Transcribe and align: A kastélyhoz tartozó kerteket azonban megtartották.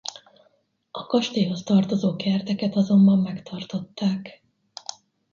A 0.91 1.05
kastélyhoz 1.07 1.63
tartozó 1.63 2.15
kerteket 2.15 2.75
azonban 2.75 3.19
megtartották. 3.19 4.43